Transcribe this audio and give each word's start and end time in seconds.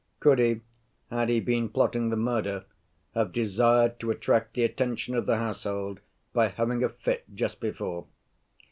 Could 0.19 0.39
he, 0.39 0.61
had 1.11 1.29
he 1.29 1.39
been 1.39 1.69
plotting 1.69 2.09
the 2.09 2.15
murder, 2.15 2.65
have 3.13 3.31
desired 3.31 3.99
to 3.99 4.09
attract 4.09 4.55
the 4.55 4.63
attention 4.63 5.13
of 5.13 5.27
the 5.27 5.37
household 5.37 5.99
by 6.33 6.47
having 6.47 6.83
a 6.83 6.89
fit 6.89 7.23
just 7.35 7.59
before? 7.61 8.07